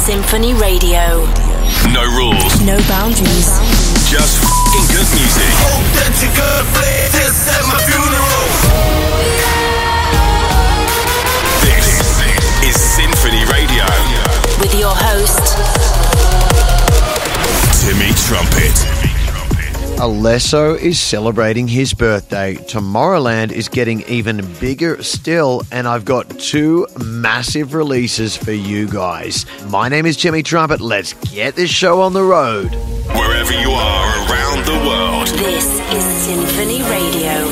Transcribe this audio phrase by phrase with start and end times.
[0.00, 1.26] Sinphony Radio.
[1.92, 2.60] No rules.
[2.64, 3.52] No boundaries.
[4.08, 5.52] Just f***ing good music.
[11.60, 12.00] This
[12.64, 13.84] is Sinphony Radio.
[14.58, 15.56] With your host,
[17.84, 18.99] Timmy Trumpet.
[20.00, 22.54] Alesso is celebrating his birthday.
[22.54, 29.44] Tomorrowland is getting even bigger still, and I've got two massive releases for you guys.
[29.66, 30.80] My name is Timmy Trumpet.
[30.80, 32.70] Let's get this show on the road.
[33.14, 37.49] Wherever you are around the world, this is Sinphony Radio.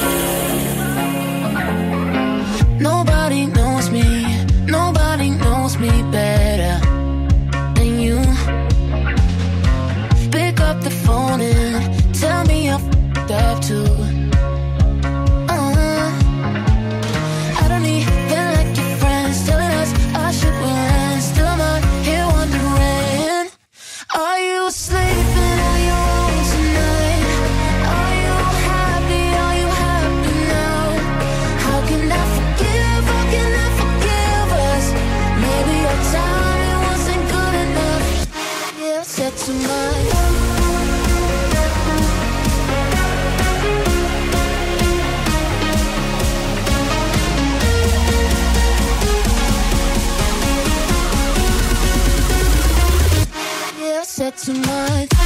[54.38, 55.17] too much.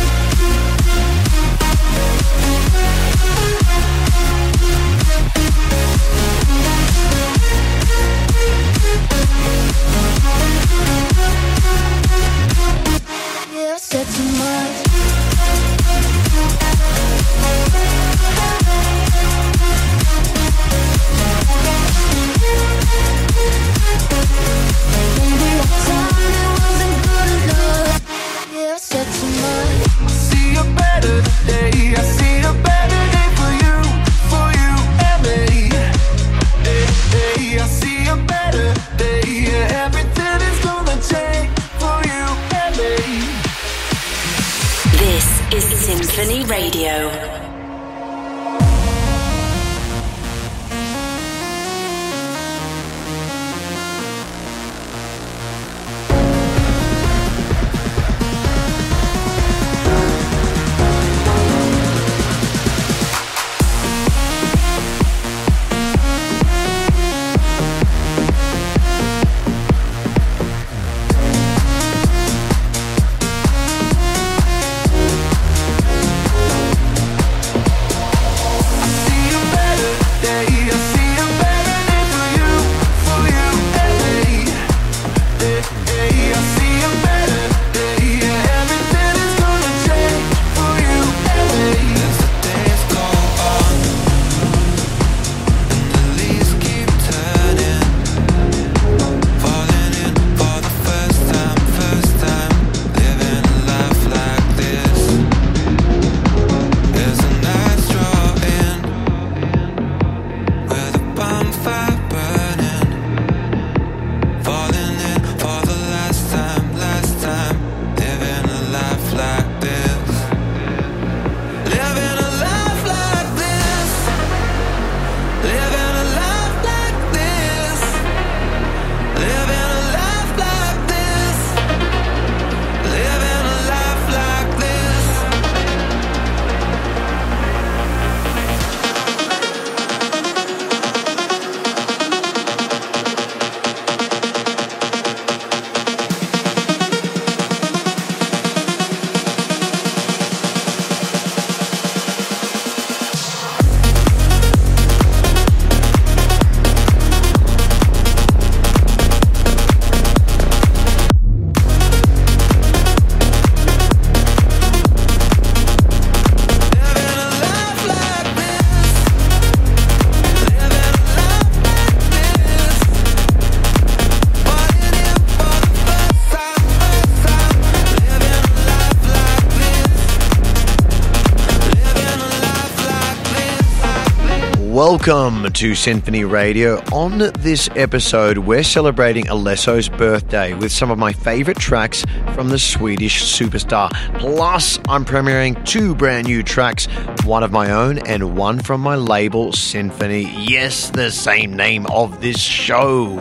[185.05, 186.77] Welcome to Sinphony Radio.
[186.93, 192.05] On this episode, we're celebrating Alesso's birthday with some of my favorite tracks
[192.35, 193.91] from the Swedish superstar.
[194.21, 196.87] Plus, I'm premiering two brand new tracks,
[197.25, 200.33] one of my own and one from my label Sinphony.
[200.39, 203.17] Yes, the same name of this show.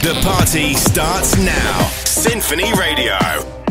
[0.00, 1.82] The party starts now.
[2.06, 3.61] Sinphony Radio.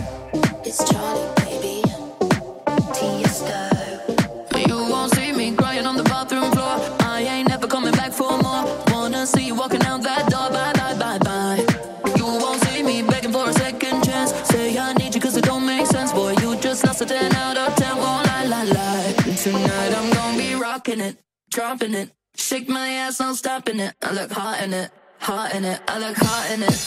[21.51, 22.09] dropping it.
[22.35, 23.93] Shake my ass, I'm stopping it.
[24.01, 24.89] I look hot in it,
[25.19, 25.81] hot in it.
[25.87, 26.77] I look hot in it.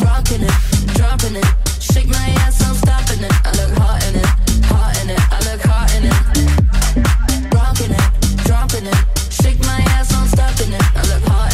[0.00, 1.46] Rocking it, dropping it.
[1.78, 3.32] Shake my ass, I'm stopping it.
[3.44, 4.26] I look hot in it,
[4.64, 5.20] hot in it.
[5.30, 7.54] I look hot in it.
[7.54, 9.00] Rocking it, dropping it.
[9.30, 10.82] Shake my ass, no stopping it.
[10.96, 11.53] I look hot.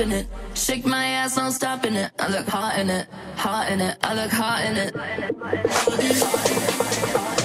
[0.00, 0.26] popping it.
[0.54, 2.10] Shake my ass, no stopping it.
[2.18, 3.06] I look hot in it,
[3.36, 3.98] hot in it.
[4.02, 4.76] I look hot in
[7.36, 7.39] it.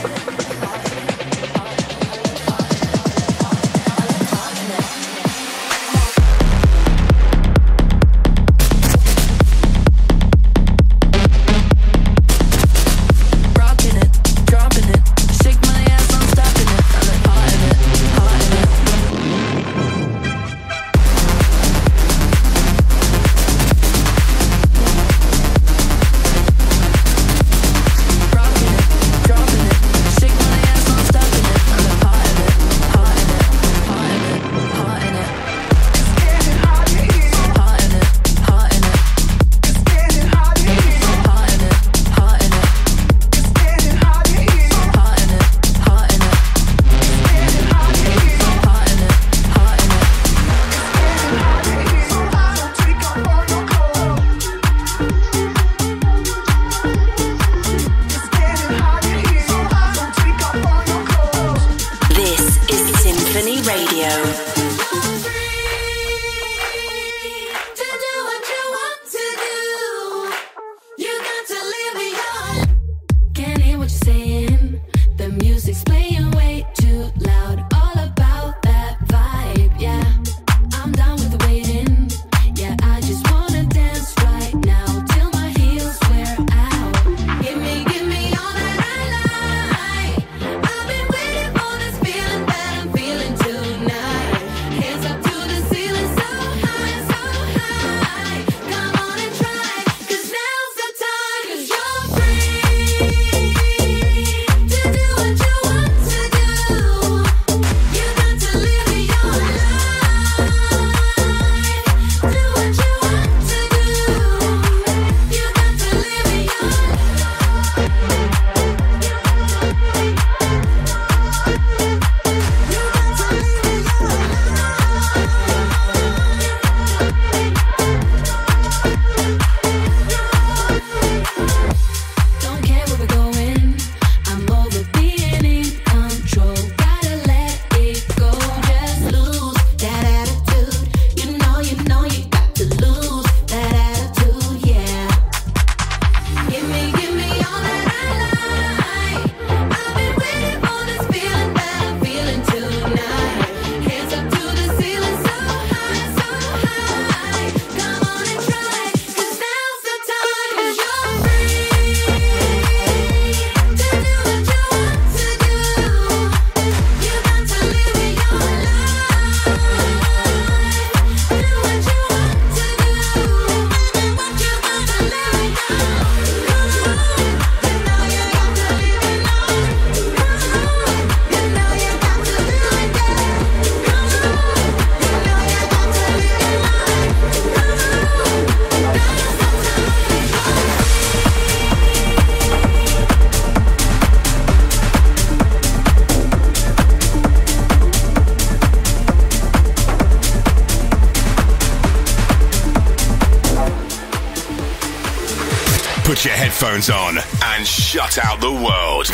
[206.66, 209.06] headphones on and shut out the world.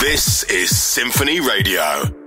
[0.00, 2.19] This is Sinphony Radio.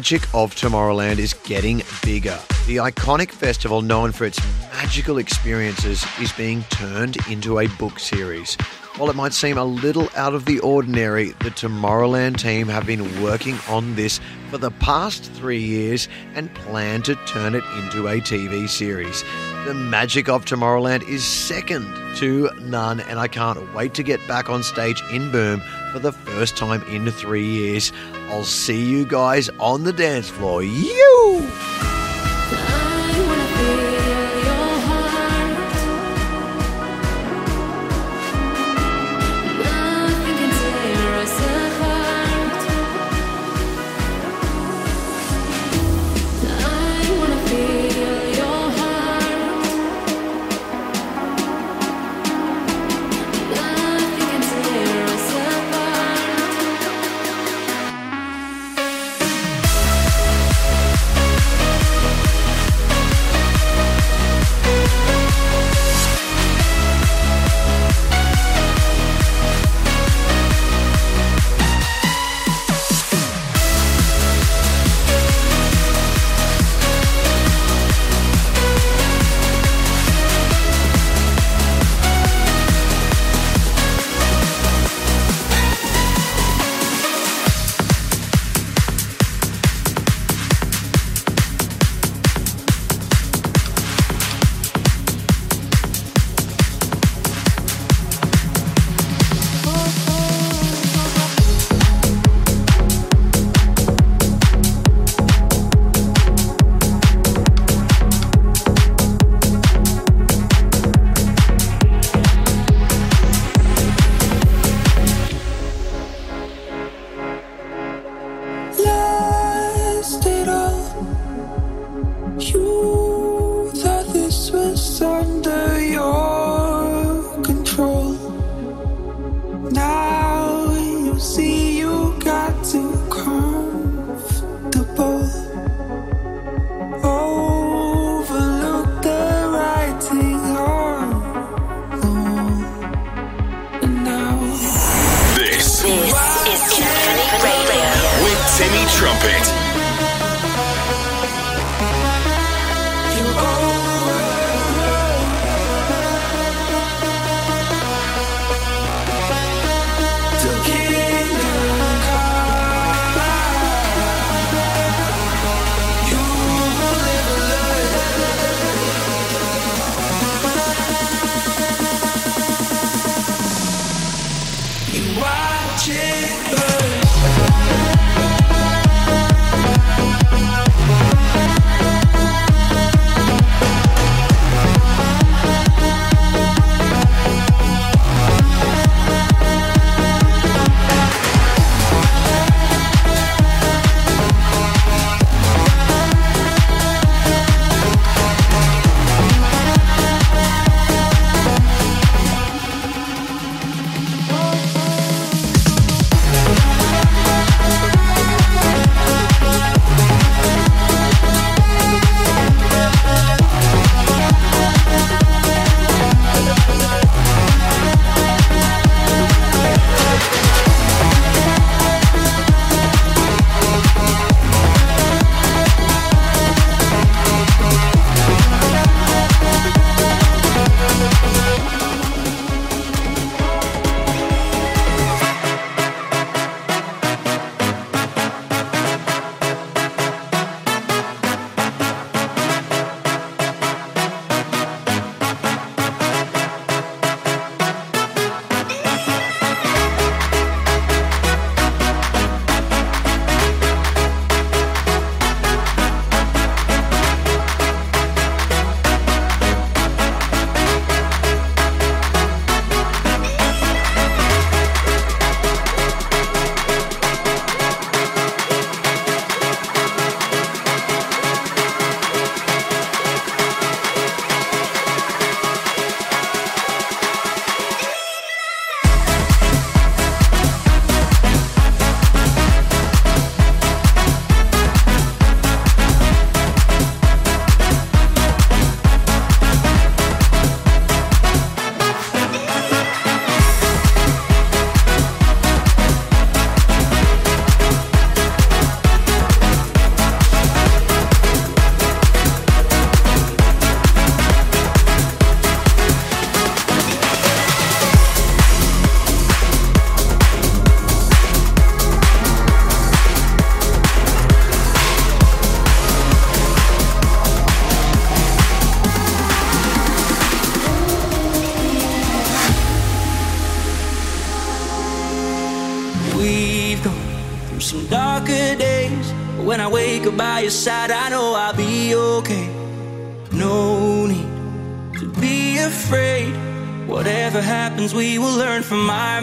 [0.00, 2.38] Magic of Tomorrowland is getting bigger.
[2.66, 4.42] The iconic festival, known for its
[4.72, 8.54] magical experiences, is being turned into a book series.
[8.96, 13.22] While it might seem a little out of the ordinary, the Tomorrowland team have been
[13.22, 18.22] working on this for the past three years and plan to turn it into a
[18.22, 19.22] TV series.
[19.66, 21.84] The magic of Tomorrowland is second
[22.16, 26.12] to none, and I can't wait to get back on stage in Boom for the
[26.12, 27.92] first time in three years.
[28.28, 30.62] I'll see you guys on the dance floor.
[30.62, 31.89] You!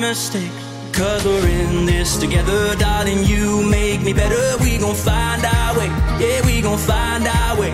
[0.07, 0.55] Mistakes.
[0.93, 3.23] Cause we're in this together, darling.
[3.25, 4.45] You make me better.
[4.63, 5.89] We gon' find our way.
[6.23, 7.73] Yeah, we gon' find our way.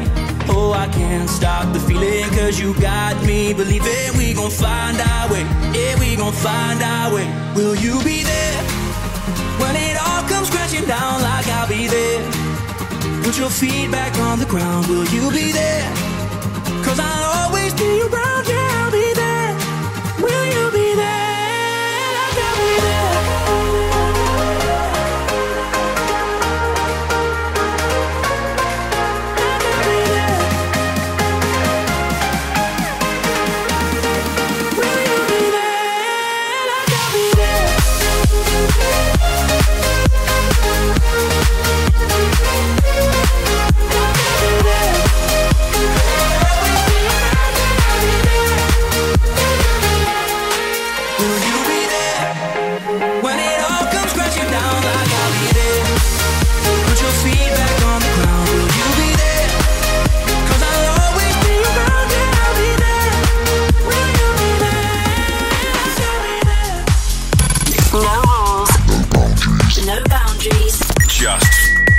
[0.49, 2.27] Oh, I can't stop the feeling.
[2.37, 4.17] Cause you got me believing.
[4.17, 5.43] We gon' find our way.
[5.77, 7.27] Yeah, we gon' find our way.
[7.55, 8.61] Will you be there?
[9.61, 12.21] When it all comes crashing down, like I'll be there.
[13.23, 14.87] Put your feet back on the ground.
[14.87, 15.85] Will you be there?
[16.83, 18.62] Cause I'll always be around, yeah,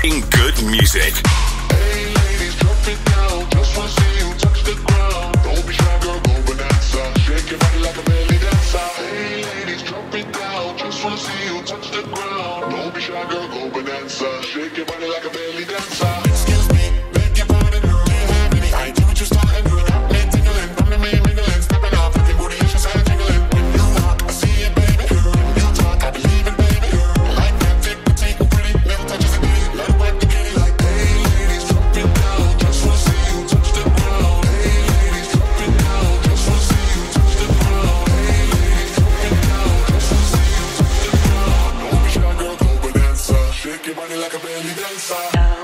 [0.05, 0.44] in good
[45.33, 45.63] dancer.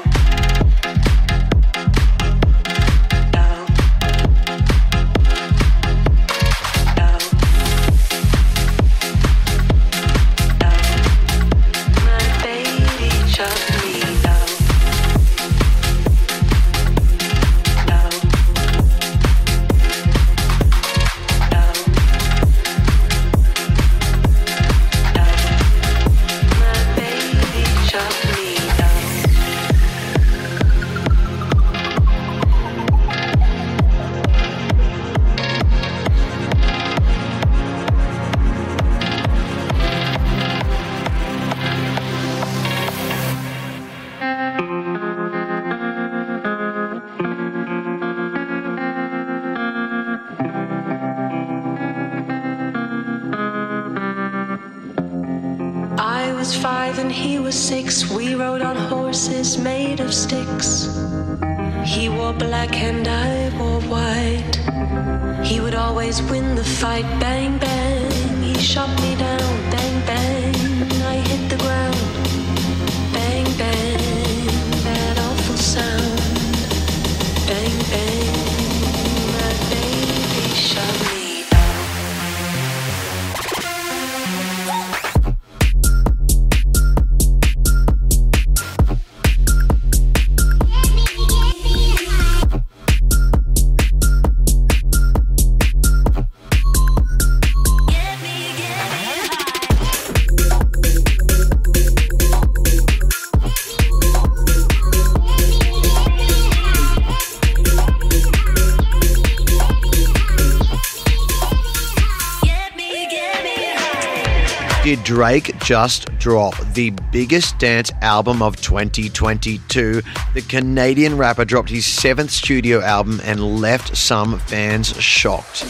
[114.83, 120.01] Did Drake just drop the biggest dance album of 2022?
[120.33, 125.65] The Canadian rapper dropped his seventh studio album and left some fans shocked.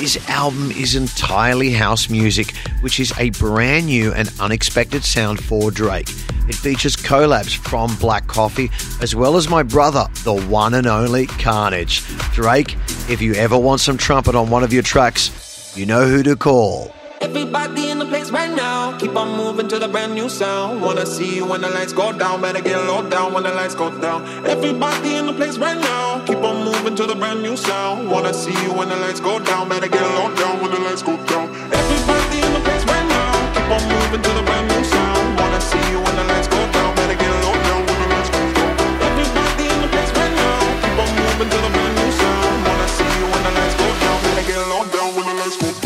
[0.00, 5.70] His album is entirely house music, which is a brand new and unexpected sound for
[5.70, 6.10] Drake.
[6.48, 11.26] It features collabs from Black Coffee as well as my brother, the one and only
[11.26, 12.04] Carnage.
[12.32, 12.74] Drake,
[13.08, 16.34] if you ever want some trumpet on one of your tracks, you know who to
[16.34, 16.95] call.
[17.26, 18.96] Everybody in the place right now.
[18.98, 20.80] Keep on moving to the brand new sound.
[20.80, 22.40] Wanna see you when the lights go down.
[22.40, 24.22] Better get low down when the lights go down.
[24.46, 26.24] Everybody in the place right now.
[26.24, 28.08] Keep on moving to the brand new sound.
[28.08, 29.68] Wanna see you when the lights go down.
[29.68, 31.50] Better get low down when the lights go down.
[31.74, 33.32] Everybody in the place right now.
[33.54, 35.40] Keep on moving to the brand new sound.
[35.40, 36.94] Wanna see you when the lights go down.
[36.94, 38.72] Better get low down when the lights go down.
[39.02, 40.58] Everybody in the place right now.
[40.78, 42.54] Keep on moving to the brand new sound.
[42.70, 44.16] Wanna see you when the lights go down.
[44.22, 45.85] Better get low down when the lights go down.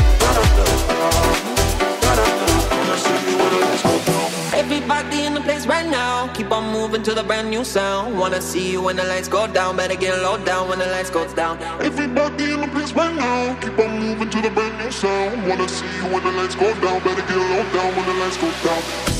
[6.81, 8.17] moving to the brand new sound.
[8.17, 9.77] Wanna see you when the lights go down.
[9.77, 11.61] Better get low down when the lights goes down.
[11.79, 13.55] Everybody in the place right now.
[13.61, 15.47] Keep on moving to the brand new sound.
[15.47, 17.03] Wanna see you when the lights go down.
[17.03, 19.10] Better get low down when the lights go down.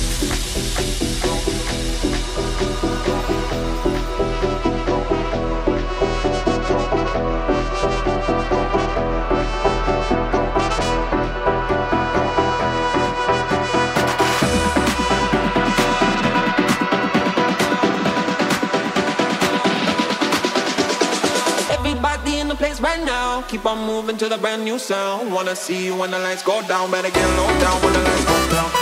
[23.72, 25.32] On moving to the brand new sound.
[25.32, 26.92] Wanna see you when the lights go down.
[26.92, 28.81] Better get low down when the lights go down.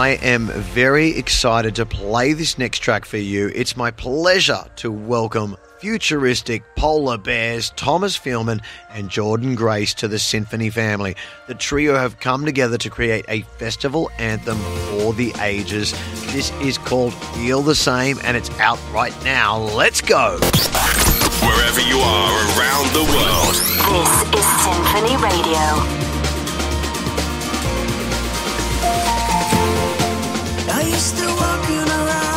[0.00, 3.52] I am very excited to play this next track for you.
[3.54, 10.18] It's my pleasure to welcome futuristic polar bears Thomas Feelman and Jordan Grace to the
[10.18, 11.16] Sinphony family.
[11.48, 14.56] The trio have come together to create a festival anthem
[14.88, 15.92] for the ages.
[16.32, 19.58] This is called Feel the Same and it's out right now.
[19.58, 20.38] Let's go.
[21.42, 25.99] Wherever you are around the world, This is Sinphony Radio.
[30.98, 32.29] Still walking around?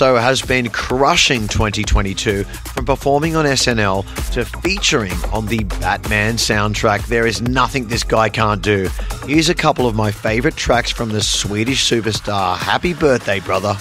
[0.00, 7.06] has been crushing 2022 from performing on SNL to featuring on the Batman soundtrack.
[7.06, 8.88] There is nothing this guy can't do.
[9.26, 12.56] Here's a couple of my favorite tracks from the Swedish superstar.
[12.56, 13.76] Happy birthday, brother.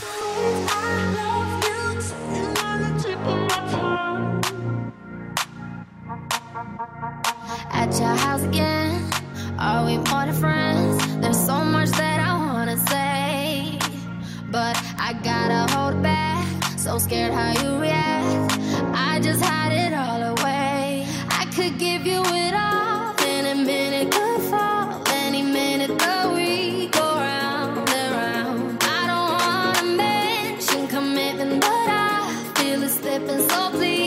[33.27, 33.98] slipping so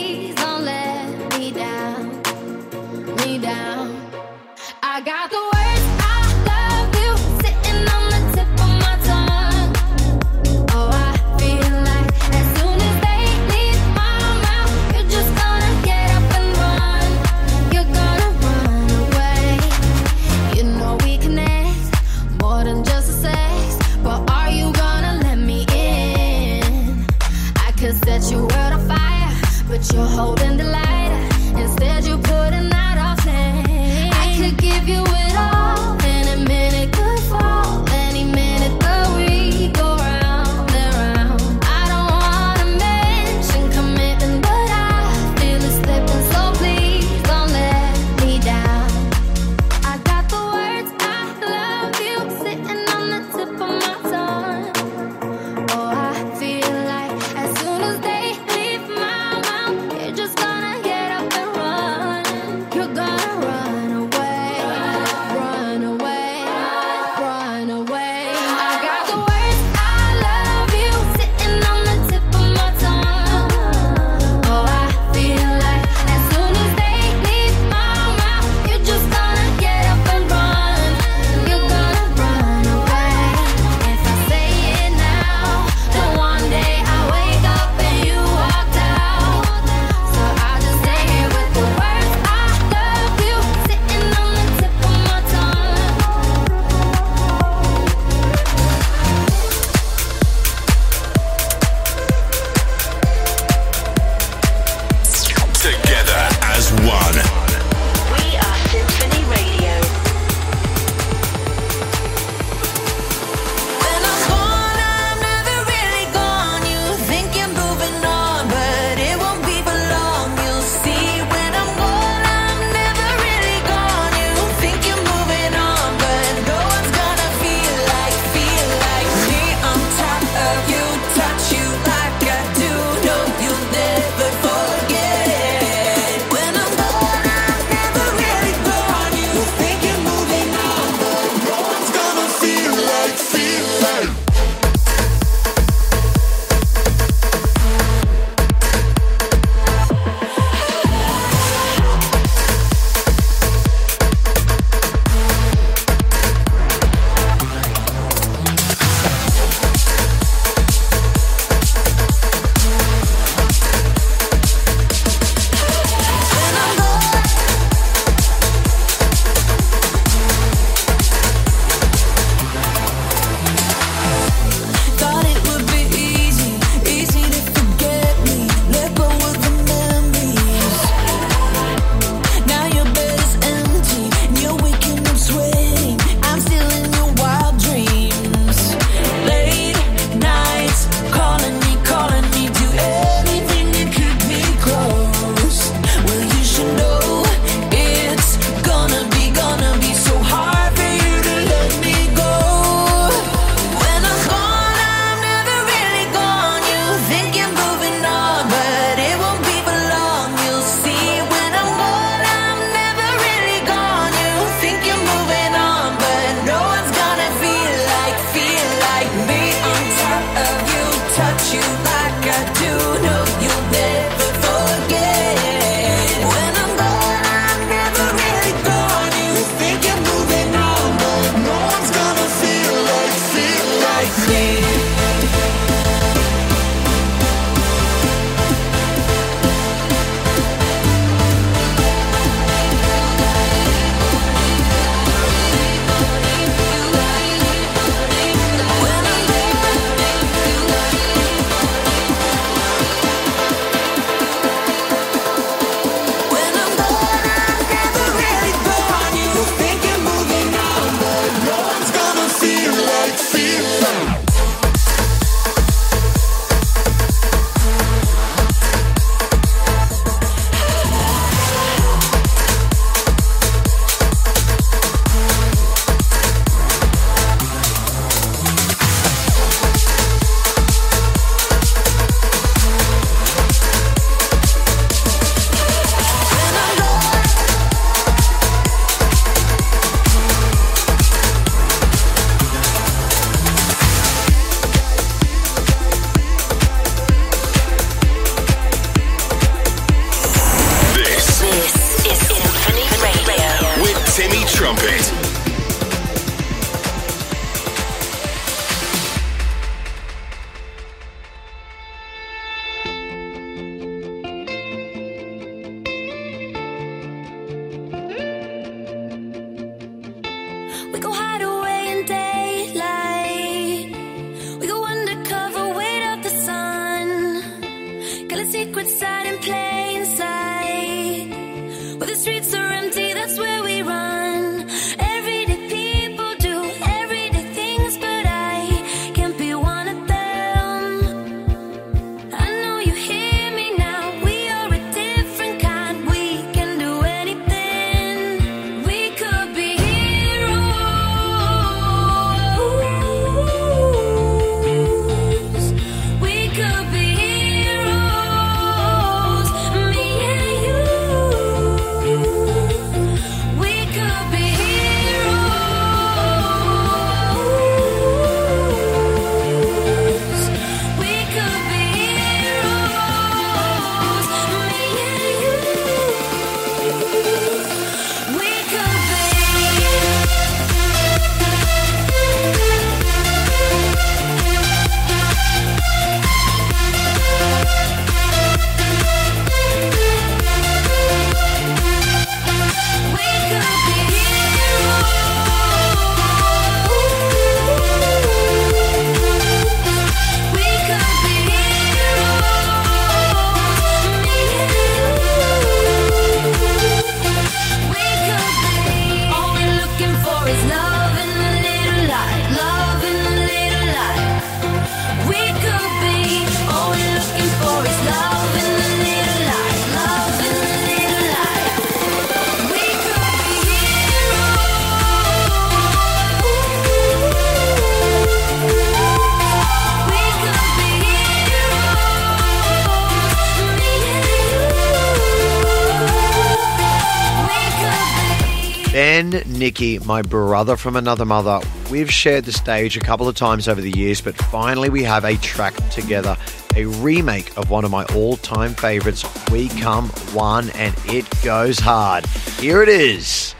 [439.63, 443.79] Nicky, my brother from another mother, we've shared the stage a couple of times over
[443.79, 446.35] the years, but finally we have a track together.
[446.75, 451.79] A remake of one of my all time favorites, We Come One, and it goes
[451.79, 452.25] hard.
[452.59, 453.55] Here it is.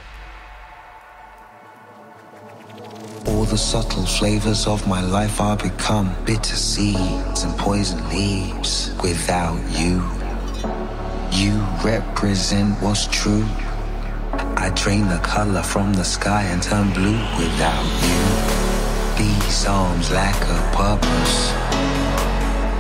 [3.25, 9.57] All the subtle flavors of my life are become bitter seeds and poison leaves without
[9.71, 10.03] you.
[11.31, 13.47] You represent what's true.
[14.63, 18.23] I drain the color from the sky and turn blue without you.
[19.19, 21.51] These arms lack a purpose.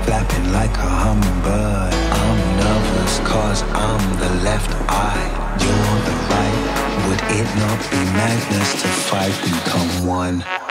[0.05, 1.93] Flapping like a hummingbird.
[2.23, 5.27] I'm nervous cause I'm the left eye.
[5.59, 6.63] You're the right.
[7.09, 10.62] Would it not be madness to fight become one?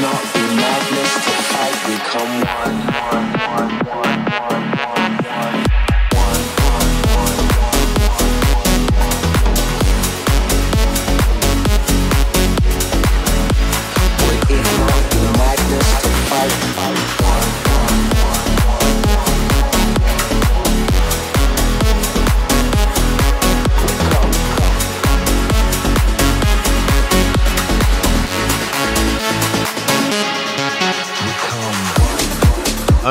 [0.00, 3.41] Not be madness to fight become one?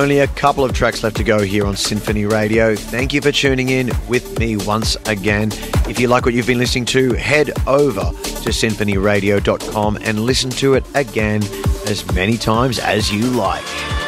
[0.02, 2.76] Only a couple of tracks left to go here on Sinphony Radio.
[2.76, 5.52] Thank you for tuning in with me once again.
[5.88, 10.74] If you like what you've been listening to, head over to sinphonyradio.com and listen to
[10.74, 11.44] it again
[11.86, 14.01] as many times as you like.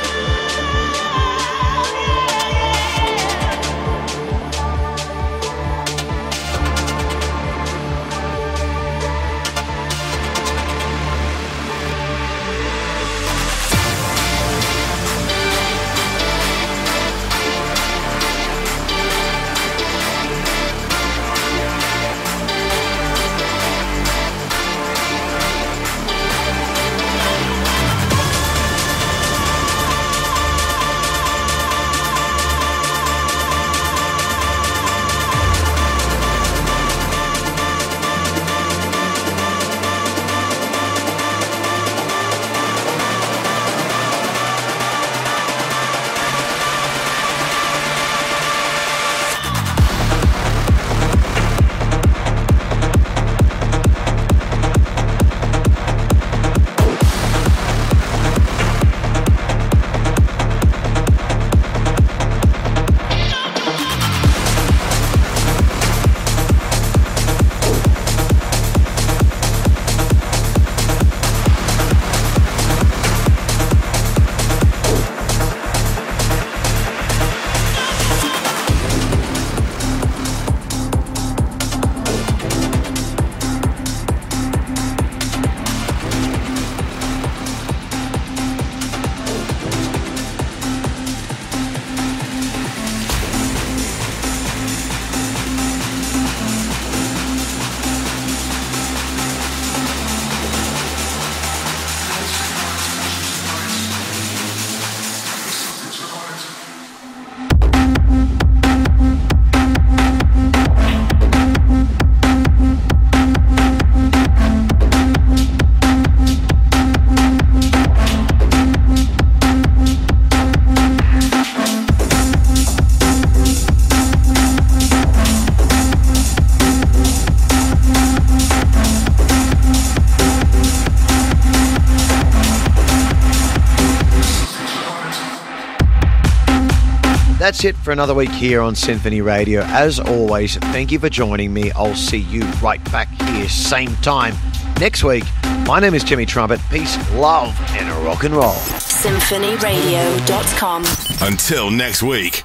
[137.64, 139.62] That's it for another week here on Sinphony Radio.
[139.62, 141.72] As always, thank you for joining me.
[141.72, 144.36] I'll see you right back here, same time
[144.82, 145.24] next week.
[145.66, 146.60] My name is Timmy Trumpet.
[146.70, 148.52] Peace, love, and rock and roll.
[148.52, 150.84] SinphonyRadio.com.
[151.22, 152.44] Until next week.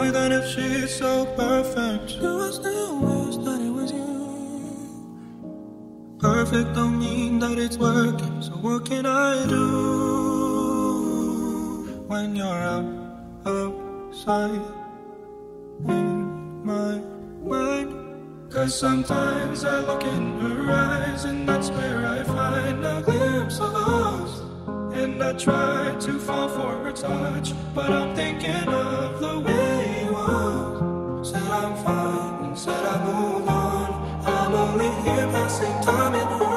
[0.00, 4.16] Why then, if she's so perfect, do I still wish that it was you?
[6.18, 9.60] Perfect don't mean that it's working, so what can I do
[12.08, 12.86] when you're out
[13.44, 14.62] outside?
[15.86, 17.02] in my
[17.44, 17.90] mind.
[18.50, 23.74] Cause sometimes I look in her eyes, and that's where I find a glimpse of
[23.74, 24.40] us.
[24.94, 29.69] And I try to fall for her touch, but I'm thinking of the way
[32.70, 33.88] Said I move on.
[34.26, 36.49] I'm only here passing time in